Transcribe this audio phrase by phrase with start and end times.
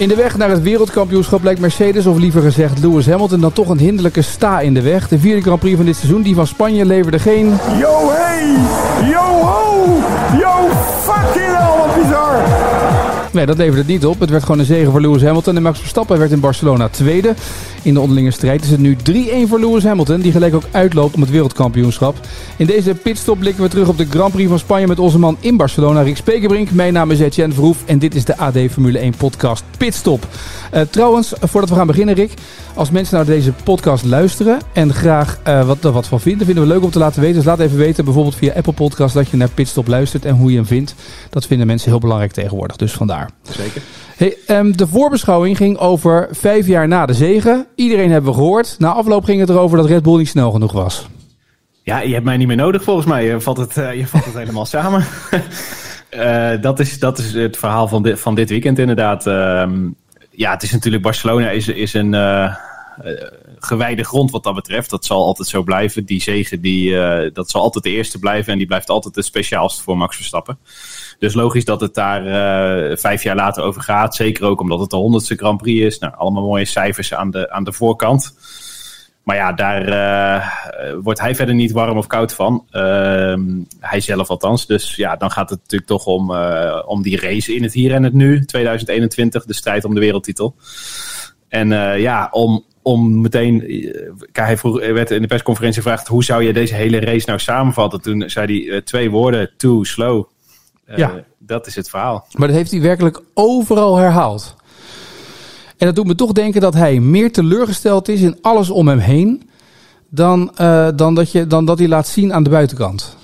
[0.00, 3.68] In de weg naar het wereldkampioenschap lijkt Mercedes, of liever gezegd Lewis Hamilton, dan toch
[3.68, 5.08] een hinderlijke sta in de weg.
[5.08, 7.46] De vierde Grand Prix van dit seizoen, die van Spanje, leverde geen...
[7.78, 8.54] Yo hey!
[9.10, 9.86] Yo ho!
[10.38, 10.68] Yo
[11.02, 12.69] fucking hell, wat bizar!
[13.32, 14.20] Nee, dat leverde het niet op.
[14.20, 15.56] Het werd gewoon een zegen voor Lewis Hamilton.
[15.56, 17.34] En Max Verstappen werd in Barcelona tweede.
[17.82, 21.14] In de onderlinge strijd is het nu 3-1 voor Lewis Hamilton, die gelijk ook uitloopt
[21.14, 22.16] om het wereldkampioenschap.
[22.56, 25.36] In deze pitstop blikken we terug op de Grand Prix van Spanje met onze man
[25.40, 26.70] in Barcelona, Rick Spekerbrink.
[26.70, 30.26] Mijn naam is Etienne Verhoef en dit is de AD Formule 1 podcast Pitstop.
[30.74, 32.32] Uh, trouwens, voordat we gaan beginnen Rick,
[32.74, 36.72] als mensen naar deze podcast luisteren en graag uh, wat wat van vinden, vinden we
[36.72, 37.36] leuk om te laten weten.
[37.36, 40.50] Dus laat even weten, bijvoorbeeld via Apple Podcast, dat je naar Pitstop luistert en hoe
[40.50, 40.94] je hem vindt.
[41.30, 43.19] Dat vinden mensen heel belangrijk tegenwoordig, dus vandaar.
[43.42, 43.82] Zeker.
[44.16, 47.66] Hey, um, de voorbeschouwing ging over vijf jaar na de zegen.
[47.74, 48.76] Iedereen hebben we gehoord.
[48.78, 51.08] Na afloop ging het erover dat Red Bull niet snel genoeg was.
[51.82, 53.24] Ja, je hebt mij niet meer nodig volgens mij.
[53.24, 55.04] Je vat het, uh, je vat het helemaal samen.
[56.14, 59.26] uh, dat, is, dat is het verhaal van dit, van dit weekend inderdaad.
[59.26, 59.68] Uh,
[60.30, 62.54] ja, het is natuurlijk Barcelona is, is een uh,
[63.60, 64.90] gewijde grond wat dat betreft.
[64.90, 66.04] Dat zal altijd zo blijven.
[66.04, 66.90] Die zegen, die,
[67.32, 68.52] dat zal altijd de eerste blijven.
[68.52, 70.58] En die blijft altijd het speciaalste voor Max Verstappen.
[71.20, 74.14] Dus logisch dat het daar uh, vijf jaar later over gaat.
[74.14, 75.98] Zeker ook omdat het de honderdste Grand Prix is.
[75.98, 78.34] Nou, allemaal mooie cijfers aan de, aan de voorkant.
[79.22, 82.64] Maar ja, daar uh, wordt hij verder niet warm of koud van.
[82.72, 83.34] Uh,
[83.80, 84.66] hij zelf althans.
[84.66, 86.34] Dus ja, dan gaat het natuurlijk toch om,
[86.86, 88.44] om die race in het hier en het nu.
[88.44, 90.54] 2021, de strijd om de wereldtitel.
[91.48, 91.68] En
[92.00, 93.60] ja, om, om meteen.
[94.32, 97.38] Kijk, hij, vroeg, werd in de persconferentie gevraagd: hoe zou je deze hele race nou
[97.38, 98.00] samenvatten?
[98.00, 100.24] Toen zei hij twee woorden: too slow.
[100.96, 101.24] ja.
[101.38, 102.26] Dat is het verhaal.
[102.32, 104.56] Maar dat heeft hij werkelijk overal herhaald.
[105.76, 108.98] En dat doet me toch denken dat hij meer teleurgesteld is in alles om hem
[108.98, 109.50] heen.
[110.08, 113.16] Dan, uh, dan, dat, je, dan dat hij laat zien aan de buitenkant.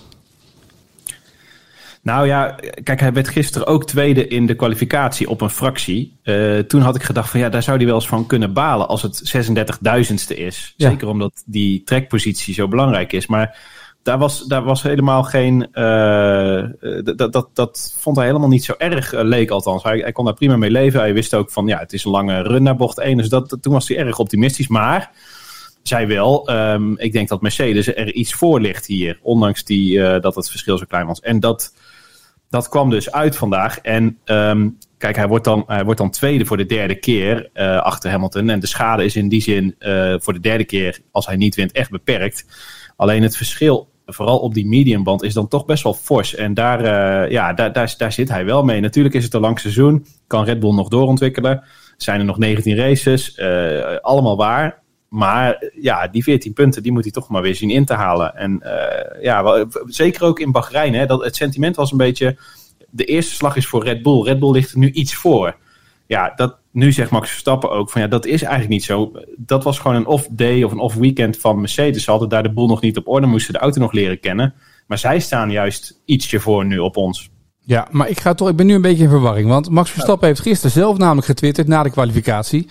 [2.07, 6.19] Nou ja, kijk, hij werd gisteren ook tweede in de kwalificatie op een fractie.
[6.25, 8.89] Uh, toen had ik gedacht van ja, daar zou hij wel eens van kunnen balen
[8.89, 10.75] als het 36.000ste is.
[10.77, 10.91] Ja.
[10.91, 13.27] Zeker omdat die trekpositie zo belangrijk is.
[13.27, 13.59] Maar
[14.03, 15.69] daar was, daar was helemaal geen.
[15.73, 16.65] Uh,
[17.17, 19.83] dat, dat, dat vond hij helemaal niet zo erg, uh, leek althans.
[19.83, 21.01] Hij, hij kon daar prima mee leven.
[21.01, 23.17] Hij wist ook van ja, het is een lange run naar bocht 1.
[23.17, 24.69] Dus dat, toen was hij erg optimistisch.
[24.69, 25.11] Maar
[25.83, 29.19] zij wel, um, ik denk dat Mercedes er iets voor ligt hier.
[29.23, 31.21] Ondanks die, uh, dat het verschil zo klein was.
[31.21, 31.73] En dat,
[32.49, 33.79] dat kwam dus uit vandaag.
[33.79, 37.51] En um, kijk, hij wordt, dan, hij wordt dan tweede voor de derde keer
[37.83, 38.51] achter Hamilton.
[38.51, 39.75] En de schade is in die zin
[40.21, 42.47] voor de derde keer, als hij niet wint, echt beperkt.
[42.97, 46.35] Alleen het verschil vooral op die mediumband is dan toch best wel fors.
[46.35, 48.81] En daar, uh, ja, daar, daar, daar zit hij wel mee.
[48.81, 50.07] Natuurlijk is het een lang seizoen.
[50.27, 51.63] Kan Red Bull nog doorontwikkelen.
[51.97, 53.41] Zijn er nog 19 races.
[54.01, 54.83] Allemaal waar.
[55.17, 58.35] Maar ja, die 14 punten, die moet hij toch maar weer zien in te halen.
[58.35, 60.95] En uh, ja, zeker ook in Bahrein.
[60.95, 62.37] Hè, dat, het sentiment was een beetje...
[62.91, 64.23] De eerste slag is voor Red Bull.
[64.23, 65.57] Red Bull ligt er nu iets voor.
[66.07, 69.13] Ja, dat, nu zegt Max Verstappen ook van ja, dat is eigenlijk niet zo.
[69.37, 72.05] Dat was gewoon een off-day of een off-weekend van Mercedes.
[72.05, 74.55] Ze hadden daar de boel nog niet op orde, moesten de auto nog leren kennen.
[74.87, 77.31] Maar zij staan juist ietsje voor nu op ons.
[77.69, 79.49] Ja, maar ik, ga toch, ik ben nu een beetje in verwarring.
[79.49, 82.69] Want Max Verstappen heeft gisteren zelf namelijk getwitterd na de kwalificatie.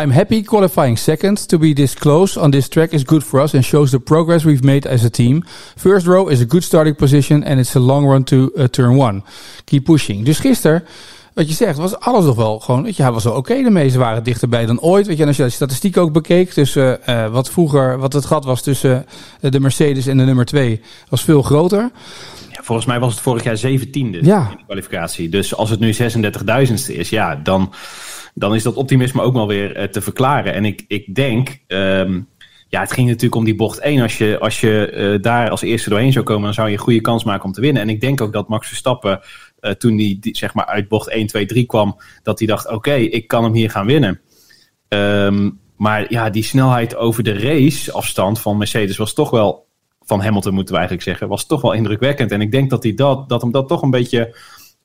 [0.00, 1.48] I'm happy qualifying second.
[1.48, 4.44] To be this close on this track is good for us and shows the progress
[4.44, 5.42] we've made as a team.
[5.76, 8.96] First row is a good starting position and it's a long run to uh, turn
[8.96, 9.22] one.
[9.64, 10.24] Keep pushing.
[10.24, 10.84] Dus gisteren
[11.34, 12.82] wat je zegt, was alles nog wel gewoon.
[12.82, 13.88] Weet je, hij was wel oké okay.
[13.88, 15.06] Ze waren dichterbij dan ooit.
[15.06, 18.24] Weet je, en als je de statistiek ook bekeek, tussen uh, wat vroeger, wat het
[18.24, 19.06] gat was tussen
[19.40, 21.90] uh, de Mercedes en de nummer 2, was veel groter.
[22.70, 24.50] Volgens mij was het vorig jaar 17e ja.
[24.50, 25.28] in de kwalificatie.
[25.28, 27.72] Dus als het nu 36.000ste is, ja, dan,
[28.34, 30.54] dan is dat optimisme ook wel weer uh, te verklaren.
[30.54, 31.58] En ik, ik denk.
[31.66, 32.28] Um,
[32.68, 34.02] ja, het ging natuurlijk om die bocht 1.
[34.02, 36.80] Als je, als je uh, daar als eerste doorheen zou komen, dan zou je een
[36.80, 37.82] goede kans maken om te winnen.
[37.82, 39.20] En ik denk ook dat Max Verstappen
[39.60, 42.74] uh, toen hij zeg maar uit bocht 1, 2, 3 kwam, dat hij dacht: oké,
[42.74, 44.20] okay, ik kan hem hier gaan winnen.
[44.88, 49.66] Um, maar ja, die snelheid over de raceafstand van Mercedes was toch wel,
[50.10, 52.32] van Hamilton moeten we eigenlijk zeggen, was toch wel indrukwekkend.
[52.32, 54.36] En ik denk dat, hij dat, dat hem dat toch een beetje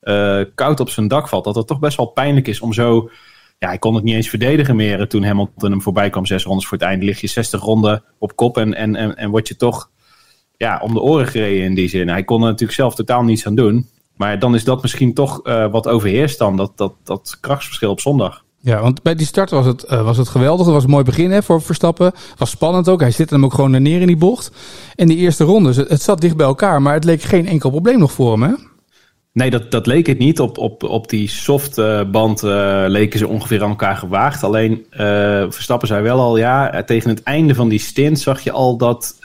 [0.02, 1.44] uh, koud op zijn dak valt.
[1.44, 3.10] Dat het toch best wel pijnlijk is om zo.
[3.58, 6.26] Ja, hij kon het niet eens verdedigen meer toen Hamilton hem voorbij kwam.
[6.26, 9.30] Zes rondes voor het einde lig je 60 ronden op kop en, en, en, en
[9.30, 9.90] word je toch
[10.56, 12.08] ja, om de oren gereden in die zin.
[12.08, 13.88] Hij kon er natuurlijk zelf totaal niets aan doen.
[14.16, 18.00] Maar dan is dat misschien toch uh, wat overheerst dan, dat, dat, dat krachtsverschil op
[18.00, 18.44] zondag.
[18.66, 20.66] Ja, want bij die start was het, uh, was het geweldig.
[20.66, 22.12] Het was een mooi begin hè, voor Verstappen.
[22.36, 23.00] was spannend ook.
[23.00, 24.50] Hij zit hem ook gewoon neer in die bocht.
[24.94, 26.82] En die eerste ronde, het, het zat dicht bij elkaar.
[26.82, 28.52] Maar het leek geen enkel probleem nog voor hem, hè?
[29.32, 30.40] Nee, dat, dat leek het niet.
[30.40, 34.42] Op, op, op die softband uh, leken ze ongeveer aan elkaar gewaagd.
[34.42, 34.98] Alleen uh,
[35.48, 39.16] Verstappen zei wel al, ja, tegen het einde van die stint zag je al dat
[39.20, 39.24] uh,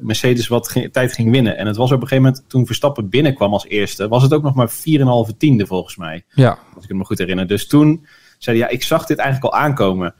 [0.00, 1.56] Mercedes wat ging, tijd ging winnen.
[1.56, 4.42] En het was op een gegeven moment, toen Verstappen binnenkwam als eerste, was het ook
[4.42, 6.24] nog maar 4,5 tiende volgens mij.
[6.34, 6.58] Ja.
[6.74, 7.46] Als ik me goed herinner.
[7.46, 8.06] Dus toen
[8.42, 10.14] zei hij, ja, ik zag dit eigenlijk al aankomen.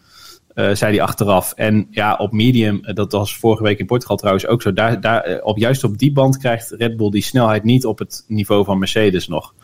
[0.55, 1.53] Uh, zei hij achteraf.
[1.53, 4.73] En ja, op medium, dat was vorige week in Portugal trouwens ook zo.
[4.73, 8.25] Daar, daar, op, juist op die band krijgt Red Bull die snelheid niet op het
[8.27, 9.55] niveau van Mercedes nog.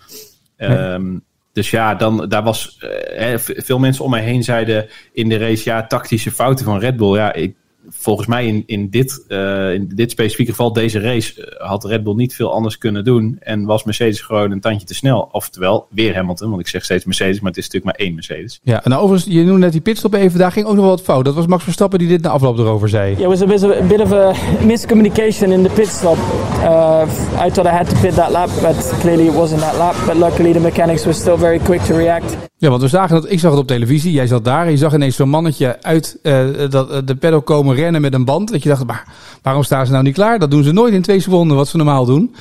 [0.56, 2.78] Um, dus ja, dan, daar was.
[3.18, 6.96] Uh, veel mensen om mij heen zeiden in de race: ja, tactische fouten van Red
[6.96, 7.16] Bull.
[7.16, 7.56] Ja, ik,
[7.90, 12.14] volgens mij in, in, dit, uh, in dit specifieke geval, deze race, had Red Bull
[12.14, 13.36] niet veel anders kunnen doen.
[13.40, 15.28] En was Mercedes gewoon een tandje te snel.
[15.32, 18.60] Oftewel, weer Hamilton, want ik zeg steeds Mercedes, maar het is natuurlijk maar één Mercedes.
[18.62, 21.02] Ja, en overigens, je noemde net die pitstop even, daar ging ook nog wel wat
[21.02, 21.24] fout.
[21.24, 23.10] Dat was Max Verstappen die dit na afloop erover zei.
[23.10, 24.32] Yeah, it was a bit, of, a bit of a
[24.66, 26.16] miscommunication in the pitstop.
[26.60, 29.94] Uh, I thought I had to pit that lap, but clearly it wasn't that lap.
[30.06, 32.36] But luckily the mechanics were still very quick to react.
[32.60, 34.76] Ja, want we zagen dat, ik zag het op televisie, jij zat daar en je
[34.76, 38.52] zag ineens zo'n mannetje uit uh, dat, de paddock komen rennen met een band.
[38.52, 39.04] Dat je dacht, maar
[39.42, 40.38] waarom staan ze nou niet klaar?
[40.38, 42.34] Dat doen ze nooit in twee seconden wat ze normaal doen.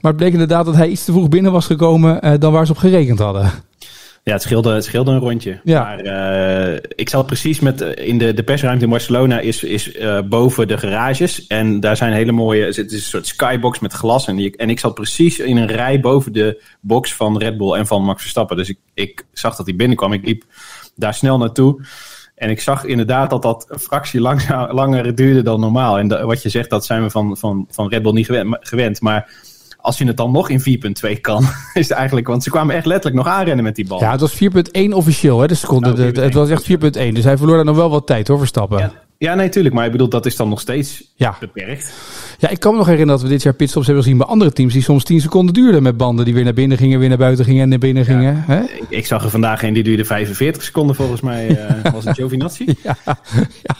[0.00, 2.66] Maar het bleek inderdaad dat hij iets te vroeg binnen was gekomen uh, dan waar
[2.66, 3.50] ze op gerekend hadden.
[4.24, 5.60] Ja, het scheelde, het scheelde een rondje.
[5.64, 5.82] Ja.
[5.82, 6.04] Maar
[6.72, 10.68] uh, ik zat precies met in de, de persruimte in Barcelona is, is uh, boven
[10.68, 11.46] de garages.
[11.46, 12.64] En daar zijn hele mooie.
[12.64, 14.26] Het is een soort skybox met glas.
[14.26, 17.72] En, die, en ik zat precies in een rij boven de box van Red Bull
[17.72, 18.56] en van Max Verstappen.
[18.56, 20.12] Dus ik, ik zag dat hij binnenkwam.
[20.12, 20.44] Ik liep
[20.94, 21.80] daar snel naartoe.
[22.40, 25.98] En ik zag inderdaad dat dat een fractie langzaam, langer duurde dan normaal.
[25.98, 28.56] En de, wat je zegt, dat zijn we van, van, van Red Bull niet gewend.
[28.60, 29.32] gewend maar
[29.76, 30.60] als je het dan nog in
[31.14, 31.42] 4.2 kan,
[31.74, 32.26] is het eigenlijk...
[32.26, 34.00] Want ze kwamen echt letterlijk nog aanrennen met die bal.
[34.00, 35.92] Ja, het was 4.1 officieel, hè, de seconde.
[35.92, 36.76] Nou, het, het was echt 4.1.
[36.90, 38.78] Dus hij verloor daar nog wel wat tijd, hoor, Verstappen.
[38.78, 38.92] Ja,
[39.26, 39.74] ja nee, tuurlijk.
[39.74, 41.36] Maar ik bedoel, dat is dan nog steeds ja.
[41.40, 41.92] beperkt.
[42.38, 44.52] Ja, ik kan me nog herinneren dat we dit jaar pitstops hebben gezien bij andere
[44.52, 44.72] teams...
[44.72, 46.98] die soms 10 seconden duurden met banden die weer naar binnen gingen...
[46.98, 48.10] weer naar buiten gingen en naar binnen ja.
[48.12, 48.44] gingen.
[48.46, 48.60] Hè?
[48.60, 51.50] Ik, ik, zag er vandaag een die duurde 45 seconden volgens mij.
[51.50, 52.64] Uh, was het Giovinazzi?
[52.82, 52.96] ja,
[53.62, 53.76] ja.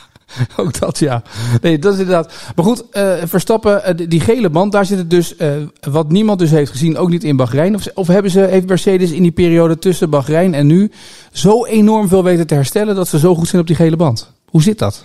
[0.57, 1.23] Ook dat, ja.
[1.61, 2.53] Nee, dat is inderdaad.
[2.57, 6.39] Maar goed, uh, Verstappen, uh, die gele band, daar zit het dus, uh, wat niemand
[6.39, 7.75] dus heeft gezien, ook niet in Bahrein.
[7.75, 10.91] Of, of hebben ze, heeft Mercedes in die periode tussen Bahrein en nu
[11.33, 14.33] zo enorm veel weten te herstellen dat ze zo goed zijn op die gele band?
[14.45, 15.05] Hoe zit dat?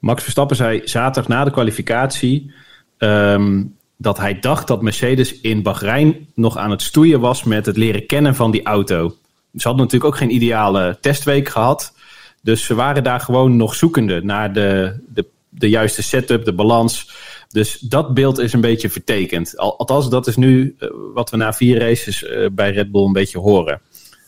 [0.00, 2.52] Max Verstappen zei zaterdag na de kwalificatie
[2.98, 7.76] um, dat hij dacht dat Mercedes in Bahrein nog aan het stoeien was met het
[7.76, 9.08] leren kennen van die auto.
[9.56, 11.94] Ze hadden natuurlijk ook geen ideale testweek gehad.
[12.42, 17.10] Dus ze waren daar gewoon nog zoekende naar de, de, de juiste setup, de balans.
[17.48, 19.56] Dus dat beeld is een beetje vertekend.
[19.56, 23.12] Althans, dat is nu uh, wat we na vier races uh, bij Red Bull een
[23.12, 23.80] beetje horen.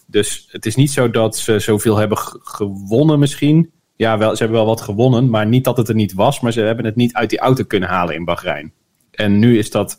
[0.06, 3.70] Dus het is niet zo dat ze zoveel hebben gewonnen misschien.
[4.02, 6.40] Ja, wel, ze hebben wel wat gewonnen, maar niet dat het er niet was.
[6.40, 8.72] Maar ze hebben het niet uit die auto kunnen halen in Bahrein.
[9.10, 9.98] En nu is dat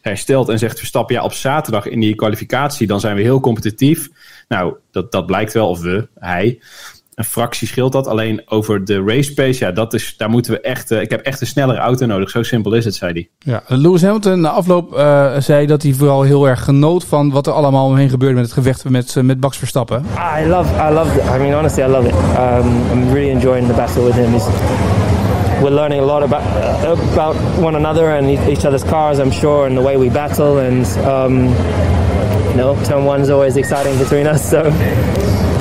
[0.00, 4.08] hersteld en zegt Verstappen, ja, op zaterdag in die kwalificatie, dan zijn we heel competitief.
[4.48, 6.60] Nou, dat, dat blijkt wel, of we, hij.
[7.16, 8.06] Een fractie scheelt dat.
[8.06, 10.90] Alleen over de race pace, ja, dat is, daar moeten we echt.
[10.90, 12.30] Uh, ik heb echt een snellere auto nodig.
[12.30, 13.28] Zo simpel is het, zei hij.
[13.38, 17.46] Ja, Lewis Hamilton na afloop uh, zei dat hij vooral heel erg genoot van wat
[17.46, 20.04] er allemaal omheen gebeurde met het gevecht met, uh, met Max Verstappen.
[20.40, 21.24] I love, I love it.
[21.34, 22.14] I mean, honestly, I love it.
[22.14, 24.32] Um, I'm really enjoying the battle with him.
[24.32, 24.46] He's,
[25.62, 26.42] we're learning a lot about
[27.12, 30.58] about one another and each other's cars, I'm sure, and the way we battle.
[30.58, 31.48] And um,
[32.50, 34.50] you know, turn one is always exciting between us.
[34.50, 34.72] So.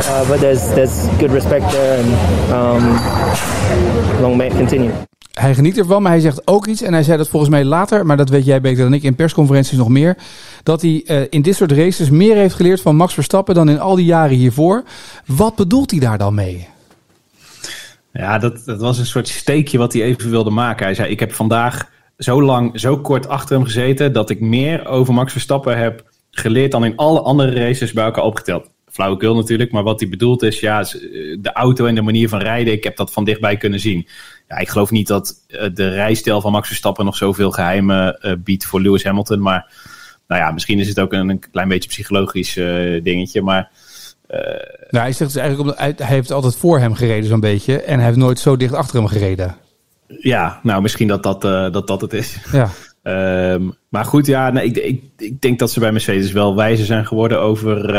[0.08, 2.08] Uh, but there's, there's good respect there and
[2.52, 4.92] um, long may it continue.
[5.34, 6.82] Hij geniet ervan, maar hij zegt ook iets.
[6.82, 9.16] En hij zei dat volgens mij later, maar dat weet jij beter dan ik in
[9.16, 10.18] persconferenties nog meer.
[10.64, 13.80] Dat hij uh, in dit soort races meer heeft geleerd van Max Verstappen dan in
[13.80, 14.84] al die jaren hiervoor.
[15.26, 16.68] Wat bedoelt hij daar dan mee?
[18.12, 20.86] Ja, dat, dat was een soort steekje wat hij even wilde maken.
[20.86, 24.14] Hij zei: Ik heb vandaag zo lang, zo kort achter hem gezeten.
[24.14, 28.24] dat ik meer over Max Verstappen heb geleerd dan in alle andere races bij elkaar
[28.24, 30.82] opgeteld flauwekul natuurlijk, maar wat hij bedoelt is, ja,
[31.40, 34.08] de auto en de manier van rijden, ik heb dat van dichtbij kunnen zien.
[34.48, 38.66] Ja, ik geloof niet dat de rijstijl van Max Verstappen nog zoveel geheimen uh, biedt
[38.66, 39.72] voor Lewis Hamilton, maar
[40.28, 43.72] nou ja, misschien is het ook een, een klein beetje psychologisch uh, dingetje, maar...
[44.30, 44.40] Uh,
[44.90, 47.82] nou, hij zegt dus eigenlijk, omdat hij, hij heeft altijd voor hem gereden zo'n beetje
[47.82, 49.56] en hij heeft nooit zo dicht achter hem gereden.
[50.08, 52.38] Ja, nou misschien dat dat, dat, dat het is.
[52.52, 52.70] Ja.
[53.54, 56.86] Um, maar goed, ja, nee, ik, ik, ik denk dat ze bij Mercedes wel wijzer
[56.86, 57.94] zijn geworden over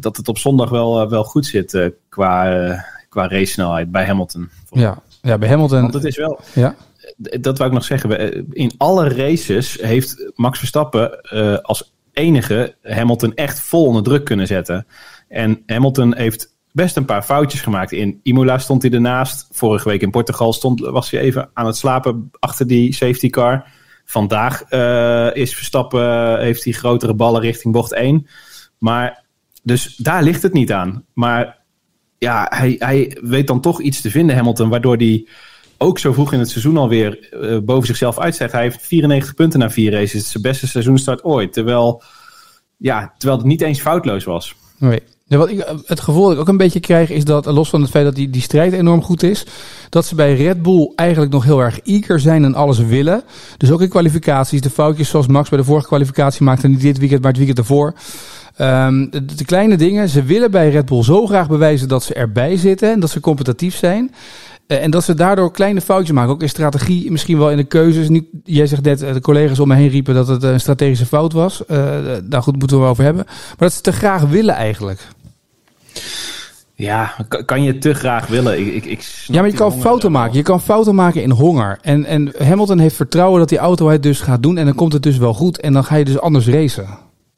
[0.00, 4.50] dat het op zondag wel, wel goed zit uh, qua, qua race snelheid bij Hamilton.
[4.70, 5.80] Ja, ja, bij Hamilton.
[5.80, 6.40] Want het is wel.
[6.54, 6.74] Ja.
[7.16, 8.46] Dat wou ik nog zeggen.
[8.52, 14.46] In alle races heeft Max Verstappen uh, als enige Hamilton echt vol onder druk kunnen
[14.46, 14.86] zetten.
[15.28, 17.92] En Hamilton heeft best een paar foutjes gemaakt.
[17.92, 19.48] In Imola stond hij ernaast.
[19.50, 23.66] Vorige week in Portugal stond, was hij even aan het slapen achter die safety car.
[24.04, 28.26] Vandaag uh, is Verstappen, heeft hij grotere ballen richting bocht 1.
[28.78, 29.21] Maar,
[29.62, 31.04] dus daar ligt het niet aan.
[31.12, 31.58] Maar
[32.18, 35.26] ja, hij, hij weet dan toch iets te vinden, Hamilton, waardoor hij
[35.78, 38.52] ook zo vroeg in het seizoen alweer uh, boven zichzelf uitstijgt.
[38.52, 40.12] Hij heeft 94 punten na vier races.
[40.12, 41.52] Het is zijn beste seizoenstart ooit.
[41.52, 42.02] Terwijl,
[42.76, 44.54] ja, terwijl het niet eens foutloos was.
[44.78, 45.02] Nee.
[45.32, 47.80] Ja, wat ik, het gevoel dat ik ook een beetje krijg is dat, los van
[47.80, 49.46] het feit dat die, die strijd enorm goed is,
[49.88, 53.22] dat ze bij Red Bull eigenlijk nog heel erg eager zijn en alles willen.
[53.56, 56.98] Dus ook in kwalificaties, de foutjes zoals Max bij de vorige kwalificatie maakte, niet dit
[56.98, 57.94] weekend, maar het weekend ervoor.
[58.60, 62.14] Um, de, de, kleine dingen, ze willen bij Red Bull zo graag bewijzen dat ze
[62.14, 64.14] erbij zitten en dat ze competitief zijn.
[64.66, 66.32] Uh, en dat ze daardoor kleine foutjes maken.
[66.32, 68.08] Ook in strategie, misschien wel in de keuzes.
[68.08, 71.32] Nu, jij zegt net, de collega's om me heen riepen dat het een strategische fout
[71.32, 71.62] was.
[71.68, 71.94] Uh,
[72.24, 73.24] daar goed, moeten we over hebben.
[73.26, 75.08] Maar dat ze te graag willen eigenlijk.
[76.74, 78.58] Ja, kan je te graag willen?
[78.60, 80.36] Ik, ik, ik ja, maar je kan fouten maken.
[80.36, 81.78] Je kan fouten maken in honger.
[81.82, 84.58] En, en Hamilton heeft vertrouwen dat die auto het dus gaat doen.
[84.58, 85.60] En dan komt het dus wel goed.
[85.60, 86.86] En dan ga je dus anders racen.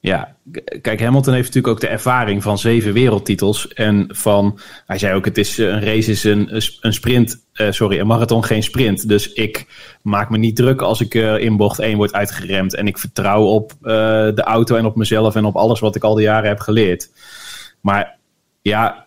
[0.05, 0.37] Ja,
[0.81, 3.69] kijk, Hamilton heeft natuurlijk ook de ervaring van zeven wereldtitels.
[3.69, 7.99] En van, hij zei ook, het is een race is een, een sprint, uh, sorry,
[7.99, 9.09] een marathon geen sprint.
[9.09, 9.67] Dus ik
[10.03, 12.75] maak me niet druk als ik uh, in bocht 1 word uitgeremd.
[12.75, 16.15] En ik vertrouw op de auto en op mezelf en op alles wat ik al
[16.15, 17.11] die jaren heb geleerd.
[17.81, 18.17] Maar
[18.63, 19.07] ja,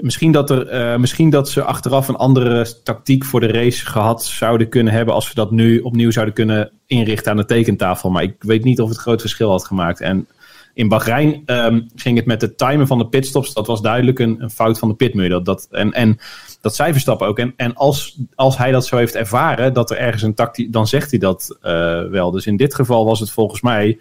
[0.00, 4.68] misschien, dat er, misschien dat ze achteraf een andere tactiek voor de race gehad zouden
[4.68, 5.14] kunnen hebben.
[5.14, 8.10] als we dat nu opnieuw zouden kunnen inrichten aan de tekentafel.
[8.10, 10.00] Maar ik weet niet of het groot verschil had gemaakt.
[10.00, 10.28] En
[10.74, 13.52] in Bahrein um, ging het met het timen van de pitstops.
[13.52, 15.28] Dat was duidelijk een, een fout van de pitmuur.
[15.28, 16.18] Dat, dat, en, en
[16.60, 17.38] dat zij verstappen ook.
[17.38, 20.86] En, en als, als hij dat zo heeft ervaren, dat er ergens een tactiek, dan
[20.86, 22.30] zegt hij dat uh, wel.
[22.30, 23.98] Dus in dit geval was het volgens mij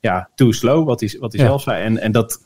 [0.00, 1.46] ja, too slow, wat hij, wat hij ja.
[1.46, 1.84] zelf zei.
[1.84, 2.40] En, en dat,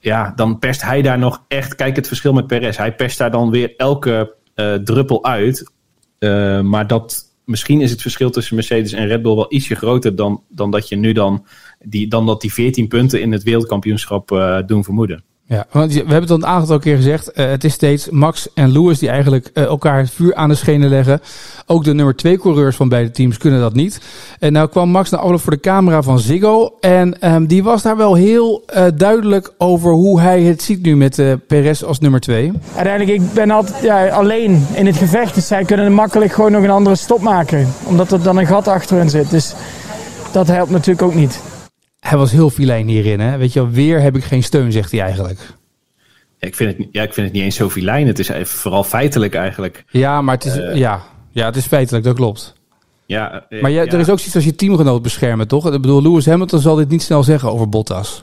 [0.00, 1.74] ja, dan perst hij daar nog echt.
[1.74, 2.76] Kijk, het verschil met Perez.
[2.76, 5.72] Hij perst daar dan weer elke uh, druppel uit.
[6.18, 10.16] Uh, maar dat, misschien is het verschil tussen Mercedes en Red Bull wel ietsje groter
[10.16, 11.46] dan, dan dat je nu dan,
[11.78, 15.24] die, dan dat die 14 punten in het wereldkampioenschap uh, doen vermoeden.
[15.48, 17.30] Ja, want we hebben het al een aantal keer gezegd.
[17.34, 20.54] Uh, het is steeds Max en Lewis die eigenlijk uh, elkaar het vuur aan de
[20.54, 21.20] schenen leggen.
[21.66, 24.00] Ook de nummer twee coureurs van beide teams kunnen dat niet.
[24.38, 26.76] En nou kwam Max naar afloop voor de camera van Ziggo.
[26.80, 30.96] En um, die was daar wel heel uh, duidelijk over hoe hij het ziet nu
[30.96, 32.52] met Perez als nummer twee.
[32.74, 35.34] Uiteindelijk, ik ben altijd ja, alleen in het gevecht.
[35.34, 37.68] Dus zij kunnen makkelijk gewoon nog een andere stop maken.
[37.84, 39.30] Omdat er dan een gat achter hen zit.
[39.30, 39.54] Dus
[40.32, 41.40] dat helpt natuurlijk ook niet.
[42.08, 43.20] Hij was heel filijn hierin.
[43.20, 43.36] Hè?
[43.36, 45.38] Weet je wel, weer heb ik geen steun, zegt hij eigenlijk.
[46.38, 48.06] Ja, ik, vind het, ja, ik vind het niet eens zo filijn.
[48.06, 49.84] Het is vooral feitelijk eigenlijk.
[49.90, 51.02] Ja, maar het is, uh, ja.
[51.30, 52.54] Ja, het is feitelijk, dat klopt.
[53.06, 53.90] Ja, uh, maar jij, ja.
[53.90, 55.72] er is ook zoiets als je teamgenoot beschermen, toch?
[55.72, 58.22] Ik bedoel, Lewis Hamilton zal dit niet snel zeggen over Bottas.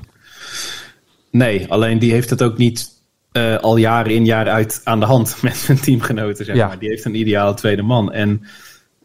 [1.31, 2.89] Nee, alleen die heeft het ook niet
[3.33, 6.67] uh, al jaren in, jaar uit aan de hand met zijn teamgenoten, zeg ja.
[6.67, 6.79] maar.
[6.79, 8.11] Die heeft een ideale tweede man.
[8.11, 8.45] En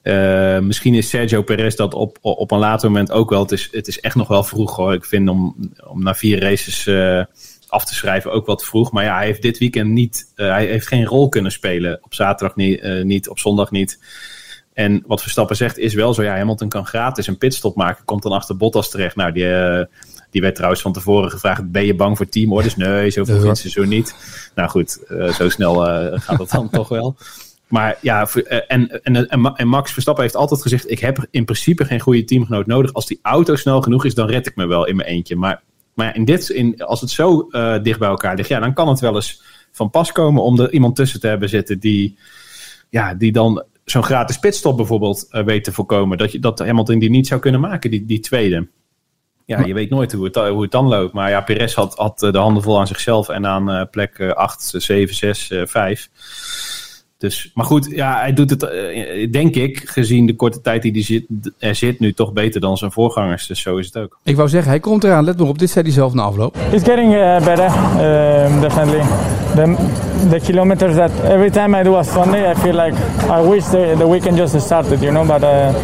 [0.03, 3.43] Uh, misschien is Sergio Perez dat op, op een later moment ook wel.
[3.43, 4.95] Het is, het is echt nog wel vroeg hoor.
[4.95, 7.25] Ik vind om, om na vier races uh,
[7.69, 8.93] af te schrijven ook wat vroeg.
[8.93, 10.33] Maar ja, hij heeft dit weekend niet.
[10.37, 11.99] Uh, hij heeft geen rol kunnen spelen.
[12.03, 13.99] Op zaterdag niet, niet, op zondag niet.
[14.73, 16.23] En wat Verstappen zegt is wel zo.
[16.23, 18.05] Ja, Hamilton kan gratis een pitstop maken.
[18.05, 19.17] Komt dan achter Bottas terecht.
[19.17, 19.87] Nou, die,
[20.31, 22.77] die werd trouwens van tevoren gevraagd: ben je bang voor teamorders?
[22.77, 24.15] Nee, zo vindt ze zo niet.
[24.55, 24.99] Nou goed,
[25.35, 25.75] zo snel
[26.19, 27.17] gaat dat dan toch wel.
[27.71, 28.29] Maar ja,
[28.69, 32.67] en, en, en, Max Verstappen heeft altijd gezegd: Ik heb in principe geen goede teamgenoot
[32.67, 32.93] nodig.
[32.93, 35.37] Als die auto snel genoeg is, dan red ik me wel in mijn eentje.
[35.37, 35.63] Maar,
[35.95, 38.89] maar in dit, in, als het zo uh, dicht bij elkaar ligt, ja, dan kan
[38.89, 42.19] het wel eens van pas komen om er iemand tussen te hebben zitten die,
[42.89, 46.19] ja, die dan zo'n gratis pitstop bijvoorbeeld uh, weet te voorkomen.
[46.19, 48.69] Dat, je, dat Hamilton die niet zou kunnen maken, die, die tweede.
[49.45, 51.13] Ja, je weet nooit hoe het, hoe het dan loopt.
[51.13, 54.75] Maar ja, Perez had, had de handen vol aan zichzelf en aan uh, plek 8,
[54.77, 56.09] 7, 6, 5.
[57.21, 60.93] Dus, maar goed, ja, hij doet het, uh, denk ik, gezien de korte tijd die
[60.93, 61.25] hij zit,
[61.59, 63.47] er zit, nu toch beter dan zijn voorgangers.
[63.47, 64.19] Dus zo is het ook.
[64.25, 65.25] Ik wou zeggen, hij komt eraan.
[65.25, 66.57] Let maar op, dit zei hij zelf na afloop.
[66.73, 69.03] It's getting uh, better, uh, definitely.
[69.55, 69.77] The,
[70.31, 72.97] the kilometers that every time I do a Sunday, I feel like
[73.29, 75.43] I wish the, the weekend just started, you know, but...
[75.43, 75.75] Uh,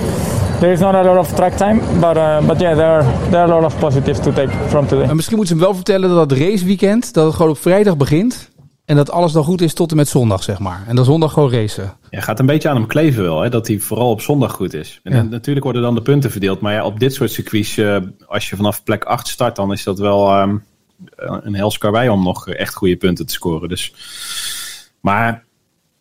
[0.59, 3.41] There is not a lot of track time, but, uh, but yeah, there are, there
[3.41, 5.09] are a lot of positives to take from today.
[5.09, 7.97] En misschien moeten ze hem wel vertellen dat het raceweekend, dat het gewoon op vrijdag
[7.97, 8.51] begint.
[8.87, 10.85] En dat alles dan goed is tot en met zondag, zeg maar.
[10.87, 11.93] En dan zondag gewoon racen.
[12.11, 13.49] Ja, gaat een beetje aan hem kleven wel, hè?
[13.49, 15.01] dat hij vooral op zondag goed is.
[15.03, 15.23] En ja.
[15.23, 16.61] natuurlijk worden dan de punten verdeeld.
[16.61, 19.85] Maar ja, op dit soort circuits, uh, als je vanaf plek 8 start, dan is
[19.85, 20.65] dat wel um,
[21.17, 23.69] een hels karwei om nog echt goede punten te scoren.
[23.69, 23.95] Dus,
[25.01, 25.45] maar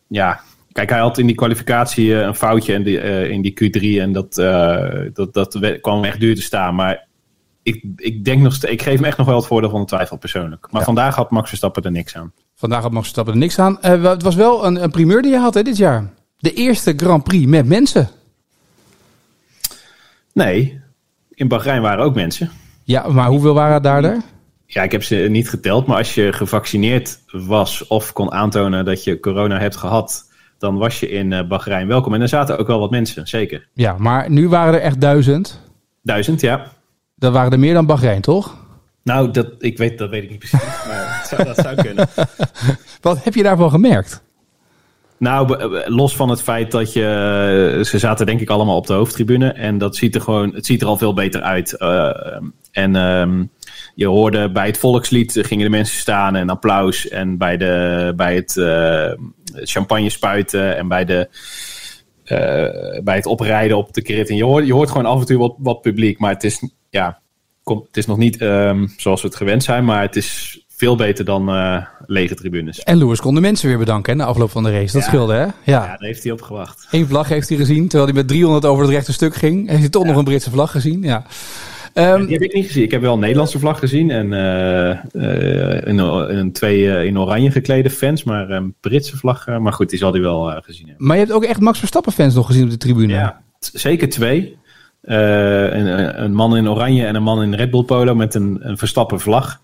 [0.08, 0.40] ja,
[0.72, 4.12] kijk, hij had in die kwalificatie een foutje in die, uh, in die Q3 en
[4.12, 6.74] dat, uh, dat, dat kwam echt duur te staan.
[6.74, 7.05] Maar
[7.66, 10.16] ik, ik denk nog ik geef hem echt nog wel het voordeel van de twijfel
[10.16, 10.66] persoonlijk.
[10.70, 12.32] Maar vandaag had Max Verstappen er niks aan.
[12.54, 13.78] Vandaag had Max Verstappen er niks aan.
[13.82, 16.12] Uh, het was wel een, een primeur die je had hè, dit jaar.
[16.38, 18.08] De eerste Grand Prix met mensen.
[20.32, 20.80] Nee,
[21.30, 22.50] in Bahrein waren ook mensen.
[22.84, 24.22] Ja, maar hoeveel waren daar er?
[24.66, 29.04] Ja, ik heb ze niet geteld, maar als je gevaccineerd was of kon aantonen dat
[29.04, 32.14] je corona hebt gehad, dan was je in uh, Bahrein welkom.
[32.14, 33.68] En er zaten ook wel wat mensen, zeker.
[33.72, 35.60] Ja, maar nu waren er echt duizend.
[36.02, 36.74] Duizend, ja.
[37.18, 38.56] Dat waren er meer dan Bahrein, toch?
[39.02, 42.08] Nou, dat, ik weet, dat weet ik niet precies, maar dat zou, dat zou kunnen.
[43.00, 44.24] Wat heb je daarvan gemerkt?
[45.18, 47.80] Nou, los van het feit dat je.
[47.84, 49.52] Ze zaten denk ik allemaal op de hoofdtribune.
[49.52, 50.54] En dat ziet er gewoon.
[50.54, 51.74] Het ziet er al veel beter uit.
[51.78, 52.10] Uh,
[52.72, 53.50] en um,
[53.94, 57.08] je hoorde bij het volkslied gingen de mensen staan en applaus.
[57.08, 59.12] En bij, de, bij het uh,
[59.54, 61.28] champagne spuiten en bij, de,
[63.04, 64.28] bij het oprijden op de krit.
[64.28, 66.18] En je hoort, je hoort gewoon af en toe wat, wat publiek.
[66.18, 67.18] Maar het is, ja,
[67.62, 69.84] kom, het is nog niet um, zoals we het gewend zijn.
[69.84, 72.80] Maar het is veel beter dan uh, lege tribunes.
[72.80, 74.92] En Lewis kon de mensen weer bedanken hè, na afloop van de race.
[74.92, 75.08] Dat ja.
[75.08, 75.42] scheelde, hè?
[75.42, 75.52] Ja.
[75.64, 76.88] ja, daar heeft hij op gewacht.
[76.90, 79.68] Eén vlag heeft hij gezien, terwijl hij met 300 over het rechte stuk ging.
[79.68, 80.08] Heeft hij toch ja.
[80.08, 81.24] nog een Britse vlag gezien, ja.
[81.98, 82.82] Um, die heb ik niet gezien.
[82.82, 87.18] Ik heb wel een Nederlandse vlag gezien en uh, uh, in, in, twee uh, in
[87.18, 89.46] oranje geklede fans, maar een Britse vlag.
[89.46, 91.06] maar goed, die zal hij wel gezien hebben.
[91.06, 93.12] Maar je hebt ook echt Max Verstappen fans nog gezien op de tribune?
[93.12, 94.56] Ja, zeker twee.
[95.02, 98.78] Een, een, man in oranje en een man in Red Bull polo met een, een
[98.78, 99.60] Verstappen vlag.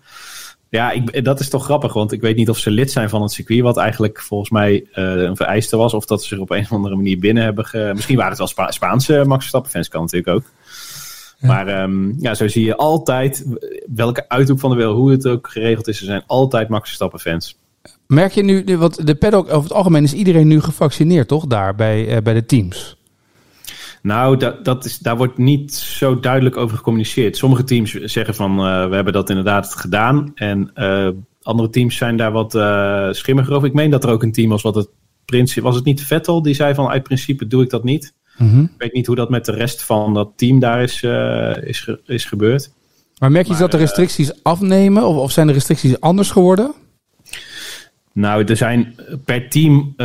[0.69, 3.21] Ja, ik, dat is toch grappig, want ik weet niet of ze lid zijn van
[3.21, 6.49] het circuit, wat eigenlijk volgens mij uh, een vereiste was, of dat ze zich op
[6.49, 7.65] een of andere manier binnen hebben.
[7.65, 7.91] Ge...
[7.93, 10.43] Misschien waren het wel Spa Spaanse Max Verstappen fans, kan natuurlijk ook.
[11.43, 11.49] Ja.
[11.49, 13.45] Maar um, ja, zo zie je altijd,
[13.93, 17.19] welke uithoek van de wereld, hoe het ook geregeld is, er zijn altijd Max Verstappen
[17.19, 17.57] fans.
[18.07, 21.47] Merk je nu, want de paddock over het algemeen is iedereen nu gevaccineerd, toch?
[21.47, 22.97] Daar bij, uh, bij de teams.
[24.01, 27.37] Nou, dat, dat is, daar wordt niet zo duidelijk over gecommuniceerd.
[27.37, 30.31] Sommige teams zeggen van uh, we hebben dat inderdaad gedaan.
[30.35, 31.09] En uh,
[31.41, 32.51] andere teams zijn daar wat
[33.15, 33.67] schimmiger over.
[33.67, 34.89] Ik meen dat er ook een team was wat het
[35.25, 35.65] principe.
[35.65, 38.13] Was het niet Vettel die zei van uit principe doe ik dat niet?
[38.37, 38.63] Mm -hmm.
[38.63, 41.03] Ik weet niet hoe dat met de rest van dat team daar is,
[41.63, 42.71] is, ge, is gebeurd.
[43.19, 46.73] Maar merk je maar, dat de restricties afnemen of, of zijn de restricties anders geworden?
[48.13, 49.95] Nou, er zijn per team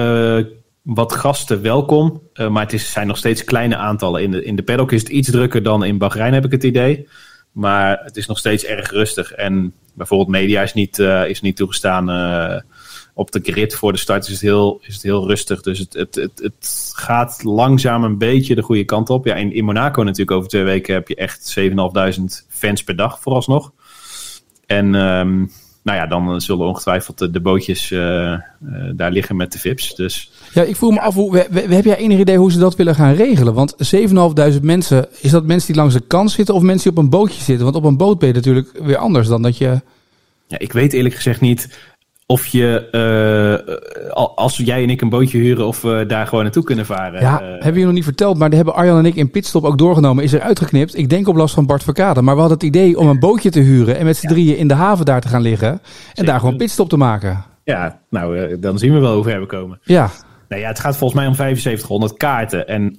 [0.95, 2.23] wat gasten welkom.
[2.35, 4.23] Uh, maar het is, zijn nog steeds kleine aantallen.
[4.23, 6.65] In de, in de paddock is het iets drukker dan in Bahrein, heb ik het
[6.65, 7.09] idee.
[7.53, 9.33] Maar het is nog steeds erg rustig.
[9.33, 12.09] En bijvoorbeeld media is niet, uh, is niet toegestaan.
[13.19, 15.63] Op de grid voor de start is het heel, is het heel rustig.
[15.63, 19.27] Dus het, het, het, het gaat langzaam een beetje de goede kant op.
[19.27, 21.59] Ja, in, in Monaco natuurlijk over twee weken heb je echt
[22.19, 23.73] 7.500 fans per dag vooralsnog.
[24.67, 24.95] En...
[24.95, 25.51] Um,
[25.83, 28.39] nou ja, dan zullen ongetwijfeld de, de bootjes uh, uh,
[28.95, 29.95] daar liggen met de VIP's.
[29.95, 32.59] Dus, ja, ik vroeg me af, hoe, we, we, heb jij enig idee hoe ze
[32.59, 33.55] dat willen gaan regelen?
[33.55, 33.77] Want
[34.57, 37.11] 7.500 mensen, is dat mensen die langs de kant zitten of mensen die op een
[37.11, 37.65] bootje zitten?
[37.65, 39.81] Want op een boot ben je natuurlijk weer anders dan dat je...
[40.47, 41.79] Ja, ik weet eerlijk gezegd niet
[42.31, 42.89] of je,
[44.13, 47.21] uh, als jij en ik een bootje huren, of we daar gewoon naartoe kunnen varen.
[47.21, 49.65] Ja, uh, hebben je nog niet verteld, maar dat hebben Arjan en ik in Pitstop
[49.65, 50.25] ook doorgenomen.
[50.25, 50.97] Is er uitgeknipt.
[50.97, 52.23] Ik denk op last van Bart Verkade.
[52.23, 54.33] Maar we hadden het idee om een bootje te huren en met z'n ja.
[54.33, 55.69] drieën in de haven daar te gaan liggen.
[55.69, 56.25] En Zeker.
[56.25, 57.45] daar gewoon pitstop te maken.
[57.65, 59.81] Ja, nou, dan zien we wel hoe ver we komen.
[59.83, 60.11] Ja.
[60.49, 62.69] Nou ja, het gaat volgens mij om 7500 kaarten.
[62.69, 62.99] En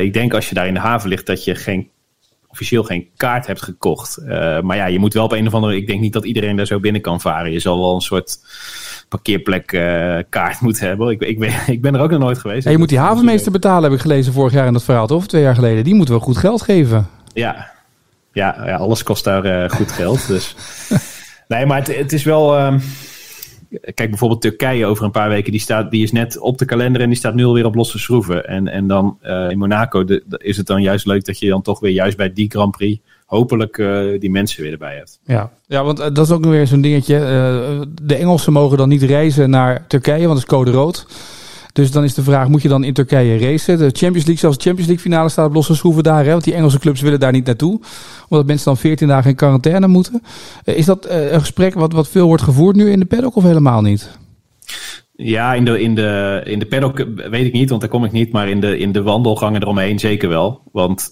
[0.00, 1.90] ik denk als je daar in de haven ligt, dat je geen
[2.50, 4.18] officieel geen kaart hebt gekocht.
[4.22, 5.76] Uh, maar ja, je moet wel op een of andere...
[5.76, 7.52] Ik denk niet dat iedereen daar zo binnen kan varen.
[7.52, 8.38] Je zal wel een soort
[9.08, 11.08] parkeerplek uh, kaart moeten hebben.
[11.08, 12.68] Ik, ik, ben, ik ben er ook nog nooit geweest.
[12.68, 15.42] Je moet die havenmeester betalen, heb ik gelezen vorig jaar in dat verhaal, of twee
[15.42, 15.84] jaar geleden.
[15.84, 17.08] Die moeten wel goed geld geven.
[17.32, 17.70] Ja,
[18.32, 20.26] ja, ja alles kost daar uh, goed geld.
[20.26, 20.54] Dus.
[21.48, 22.58] nee, maar het, het is wel...
[22.58, 22.74] Uh,
[23.70, 27.00] kijk, bijvoorbeeld Turkije over een paar weken, die, staat, die is net op de kalender
[27.00, 28.46] en die staat nu alweer op losse schroeven.
[28.46, 30.04] En, en dan uh, in Monaco
[30.36, 33.00] is het dan juist leuk dat je dan toch weer juist bij die Grand Prix
[33.26, 35.20] hopelijk uh, die mensen weer erbij hebt.
[35.24, 37.18] Ja, ja want uh, dat is ook weer zo'n dingetje.
[38.02, 41.06] De Engelsen mogen dan niet reizen naar Turkije, want dat is code rood.
[41.72, 43.78] Dus dan is de vraag, moet je dan in Turkije racen?
[43.78, 46.24] De Champions League, zelfs de Champions League finale staat op losse schroeven daar.
[46.24, 46.30] Hè?
[46.30, 47.80] Want die Engelse clubs willen daar niet naartoe.
[48.28, 50.22] Omdat mensen dan 14 dagen in quarantaine moeten.
[50.64, 53.82] Is dat een gesprek wat, wat veel wordt gevoerd nu in de paddock of helemaal
[53.82, 54.18] niet?
[55.12, 58.12] Ja, in de, in, de, in de paddock weet ik niet, want daar kom ik
[58.12, 58.32] niet.
[58.32, 60.62] Maar in de, in de wandelgangen eromheen zeker wel.
[60.72, 61.10] Want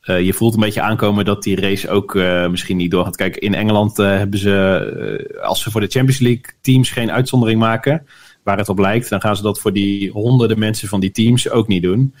[0.00, 2.14] je voelt een beetje aankomen dat die race ook
[2.50, 3.16] misschien niet doorgaat.
[3.16, 8.06] Kijk, in Engeland hebben ze, als ze voor de Champions League teams geen uitzondering maken,
[8.44, 11.50] waar het op lijkt, dan gaan ze dat voor die honderden mensen van die teams
[11.50, 12.14] ook niet doen.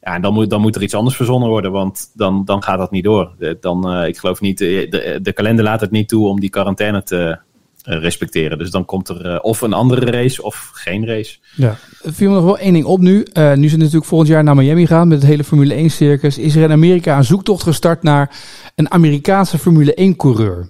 [0.00, 2.78] Ja, en dan moet, dan moet er iets anders verzonnen worden, want dan, dan gaat
[2.78, 3.30] dat niet door.
[3.60, 7.38] Dan, ik geloof niet, de, de kalender laat het niet toe om die quarantaine te,
[7.82, 8.58] respecteren.
[8.58, 11.38] Dus dan komt er of een andere race of geen race.
[11.56, 13.26] Ja, er viel me nog wel één ding op nu.
[13.34, 16.38] nu zijn natuurlijk volgend jaar naar Miami gaan met het hele Formule 1 circus.
[16.38, 18.36] Is er in Amerika een zoektocht gestart naar
[18.74, 20.68] een Amerikaanse Formule 1 coureur?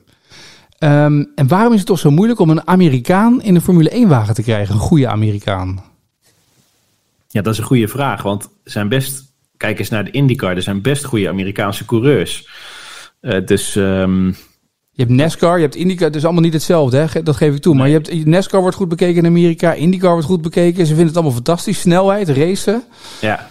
[0.80, 4.08] Ehm, en waarom is het toch zo moeilijk om een Amerikaan in een Formule 1
[4.08, 4.74] wagen te krijgen?
[4.74, 5.82] Een goede Amerikaan?
[7.28, 8.22] Ja, dat is een goede vraag.
[8.22, 12.48] Want er zijn best, kijk eens naar de IndyCar, er zijn best goede Amerikaanse coureurs.
[13.20, 13.74] Uh, dus.
[13.74, 14.36] Um...
[14.92, 17.22] Je hebt NASCAR, je hebt IndyCar, het is allemaal niet hetzelfde, hè?
[17.22, 17.74] dat geef ik toe.
[17.74, 20.80] Maar je hebt, NASCAR wordt goed bekeken in Amerika, IndyCar wordt goed bekeken.
[20.80, 22.82] Ze vinden het allemaal fantastisch, snelheid, racen.
[23.20, 23.48] Ja,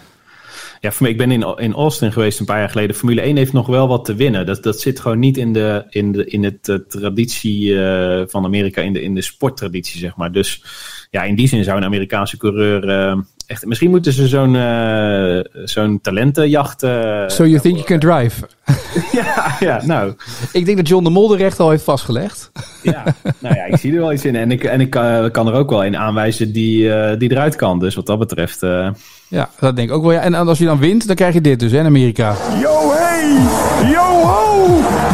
[0.79, 2.95] ja, voor mij, ik ben in, in Austin geweest een paar jaar geleden.
[2.95, 4.45] Formule 1 heeft nog wel wat te winnen.
[4.45, 8.45] Dat, dat zit gewoon niet in, de, in, de, in het uh, traditie uh, van
[8.45, 10.31] Amerika, in de, in de sporttraditie, zeg maar.
[10.31, 10.63] Dus
[11.09, 13.65] ja, in die zin zou een Amerikaanse coureur uh, echt...
[13.65, 14.53] Misschien moeten ze zo'n
[15.65, 16.79] zo'n talentenjacht...
[17.27, 18.47] so you think you can drive?
[19.21, 20.13] ja, ja, nou...
[20.51, 22.51] Ik denk dat John de Mol de recht al heeft vastgelegd.
[22.83, 23.03] ja,
[23.39, 24.35] nou ja, ik zie er wel iets in.
[24.35, 24.89] En ik, en ik
[25.31, 27.79] kan er ook wel in aanwijzen die, die eruit kan.
[27.79, 28.61] Dus wat dat betreft...
[29.29, 30.11] Ja, dat denk ik ook wel.
[30.11, 30.21] Ja.
[30.21, 32.35] En als je dan wint, dan krijg je dit dus hè, in Amerika.
[32.61, 33.89] Yo, hey!
[33.91, 34.67] Yo, ho!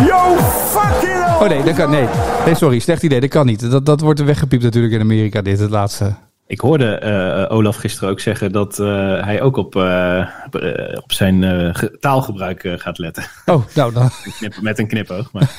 [0.06, 1.36] Yo, fucking hell!
[1.41, 2.06] Oh nee, dat kan, nee.
[2.45, 3.71] nee, sorry, slecht idee, dat kan niet.
[3.71, 6.13] Dat, dat wordt weggepiept natuurlijk in Amerika, dit, het laatste.
[6.47, 7.01] Ik hoorde
[7.49, 8.88] uh, Olaf gisteren ook zeggen dat uh,
[9.23, 10.27] hij ook op, uh,
[10.95, 13.23] op zijn taalgebruik gaat letten.
[13.45, 14.10] Oh, nou dan.
[14.62, 15.31] Met een knipoog.
[15.31, 15.51] Maar.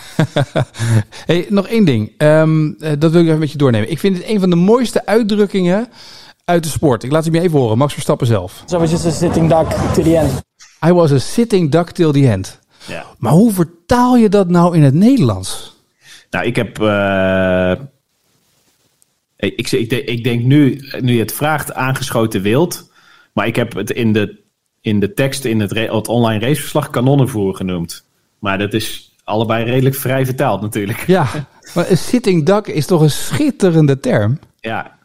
[1.27, 2.13] hey, nog één ding.
[2.19, 3.91] Um, dat wil ik even met je doornemen.
[3.91, 5.89] Ik vind het een van de mooiste uitdrukkingen
[6.45, 7.03] uit de sport.
[7.03, 7.79] Ik laat hem je even horen.
[7.79, 8.63] Max Verstappen zelf.
[8.67, 10.43] So I was just a sitting duck till the end.
[10.87, 12.59] I was a sitting duck till the end.
[12.85, 13.05] Ja.
[13.19, 15.77] Maar hoe vertaal je dat nou in het Nederlands?
[16.31, 16.79] Nou, ik heb...
[19.37, 22.93] Ik, ik, ik, denk nu, nu je het vraagt, aangeschoten wild.
[23.33, 24.41] Maar ik heb het in de,
[24.81, 28.07] in de tekst in het, het online raceverslag kanonnenvoer genoemd.
[28.39, 31.07] Maar dat is allebei redelijk vrij vertaald natuurlijk.
[31.07, 31.27] Ja,
[31.75, 34.39] maar een sitting duck is toch een schitterende term?
[34.61, 34.99] Ja,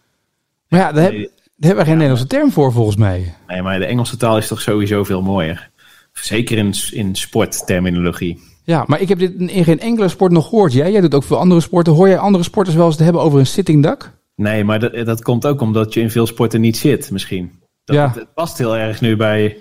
[0.67, 3.35] maar ja, daar, heb, daar hebben we geen Nederlandse term voor volgens mij.
[3.47, 5.69] Nee, maar de Engelse taal is toch sowieso veel mooier.
[6.13, 8.41] Zeker in, in sportterminologie.
[8.63, 10.73] Ja, maar ik heb dit in geen enkele sport nog gehoord.
[10.73, 11.93] Jij, jij doet ook veel andere sporten.
[11.93, 14.11] Hoor jij andere sporters wel eens te hebben over een sitting duck?
[14.41, 17.51] Nee, maar dat, dat komt ook omdat je in veel sporten niet zit, misschien.
[17.83, 18.13] Dat, ja.
[18.13, 19.57] het, past heel erg nu bij.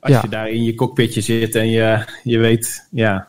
[0.00, 3.28] Als je daar in je cockpitje zit en je, je weet, ja.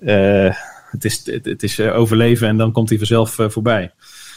[0.00, 0.54] Uh,
[0.90, 3.92] het is, het, is eh, overleven en dan komt hij vanzelf uh, voorbij.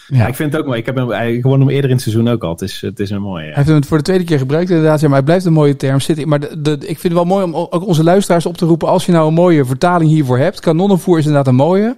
[0.08, 0.28] Ja.
[0.28, 0.80] ik vind het ook mooi.
[0.80, 2.52] Ik heb hem, ik won hem eerder in het seizoen ook al.
[2.52, 3.46] Het is, het is een mooie.
[3.46, 5.00] Hij heeft hem voor de tweede keer gebruikt inderdaad.
[5.00, 6.28] Ja, maar hij blijft een mooie term zitten.
[6.28, 8.88] Maar de, de, ik vind het wel mooi om ook onze luisteraars op te roepen.
[8.88, 10.60] Als je nou een mooie vertaling hiervoor hebt.
[10.60, 11.96] Kanonnenvoer is inderdaad een mooie.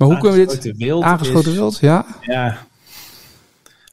[0.00, 0.76] Maar hoe kunnen we dit...
[0.76, 2.06] Wild aangeschoten wild, ja.
[2.20, 2.58] Ja.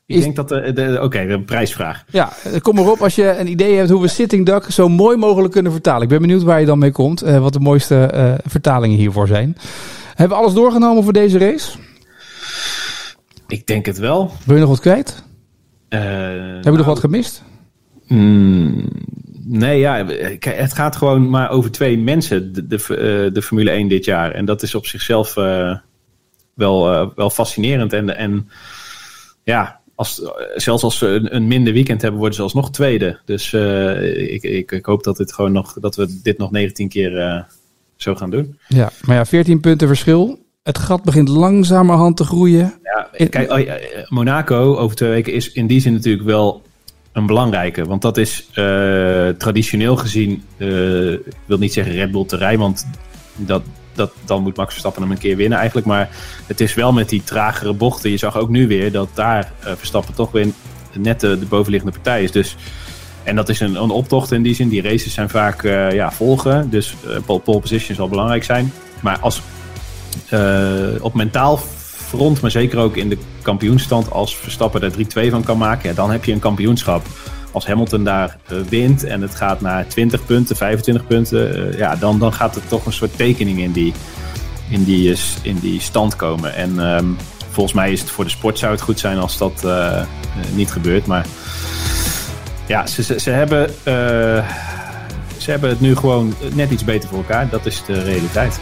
[0.05, 2.03] Ik denk dat de, de oké, de prijsvraag.
[2.09, 5.17] Ja, kom maar op als je een idee hebt hoe we Sitting Duck zo mooi
[5.17, 6.01] mogelijk kunnen vertalen.
[6.01, 7.23] Ik ben benieuwd waar je dan mee komt.
[7.23, 9.57] Uh, wat de mooiste uh, vertalingen hiervoor zijn.
[10.15, 11.77] Hebben we alles doorgenomen voor deze race?
[13.47, 14.31] Ik denk het wel.
[14.45, 15.23] Wil je nog wat kwijt?
[15.89, 17.43] Uh, Heb je nog wat gemist?
[18.07, 18.89] Mm,
[19.45, 20.05] nee, ja,
[20.39, 24.31] het gaat gewoon maar over twee mensen, de, de, eh, de, Formule 1 dit jaar.
[24.31, 25.77] En dat is op zichzelf uh,
[26.57, 27.93] wel, wel fascinerend.
[27.93, 28.49] En, en
[29.43, 30.21] ja, als,
[30.55, 33.19] zelfs als ze een, een, minder weekend hebben, worden ze alsnog tweede.
[33.25, 37.45] Dus ik, ik, ik, hoop dat, dit gewoon nog, dat we dit nog 19 keer
[37.95, 38.59] zo gaan doen.
[38.67, 40.45] Ja, maar ja, 14 punten verschil.
[40.63, 42.73] Het gat begint langzamerhand te groeien.
[42.83, 43.59] Ja, kijk, oh
[44.09, 46.61] Monaco over twee weken is in die zin natuurlijk wel
[47.11, 47.85] een belangrijke.
[47.85, 52.87] Want dat is uh, traditioneel gezien, ik wil niet zeggen Red Bull terrein, want
[53.35, 53.61] dat,
[53.97, 55.87] dat, dan moet Max Verstappen hem een keer winnen eigenlijk.
[55.87, 56.09] Maar
[56.45, 58.09] het is wel met die tragere bochten.
[58.09, 60.47] Je zag ook nu weer dat daar uh, Verstappen toch weer
[60.93, 62.31] net de, de, bovenliggende partij is.
[62.31, 62.55] Dus,
[63.23, 64.69] en dat is een, een optocht in die zin.
[64.69, 66.69] Die races zijn vaak ja, volgen.
[66.69, 68.73] Dus pole, pole position zal belangrijk zijn.
[68.99, 69.41] Maar als
[71.01, 71.59] op mentaal
[72.07, 76.11] front, maar zeker ook in de kampioenstand, als Verstappen er 3-2 van kan maken, dan
[76.11, 77.05] heb je een kampioenschap.
[77.57, 81.95] Als Hamilton daar uh, wint en het gaat naar 20 punten, 25 punten, uh, ja,
[81.95, 83.93] dan, dan gaat er toch een soort tekening in die,
[84.69, 86.55] in die, in die stand komen.
[86.55, 87.17] En um,
[87.49, 89.67] volgens mij is het voor de sport zou het goed zijn als dat
[90.55, 91.05] niet gebeurt.
[91.05, 91.25] Maar
[92.65, 93.69] ja, ze, ze, ze hebben,
[95.37, 97.49] ze hebben het nu gewoon net iets beter voor elkaar.
[97.49, 98.59] Dat is de realiteit.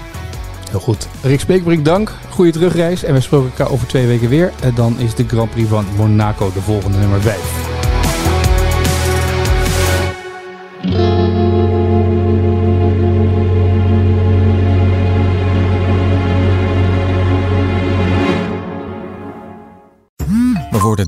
[0.69, 1.07] Heel goed.
[1.21, 2.11] Rick Speekbrink, dank.
[2.29, 3.03] Goede terugreis.
[3.03, 4.51] En we spreken elkaar over twee weken weer.
[4.61, 7.74] En dan is de Grand Prix van Monaco de volgende nummer 5.